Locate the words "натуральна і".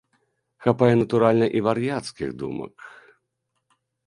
1.01-1.61